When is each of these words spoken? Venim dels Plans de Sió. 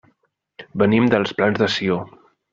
Venim 0.83 1.11
dels 1.15 1.35
Plans 1.41 1.61
de 1.65 1.69
Sió. 1.77 2.01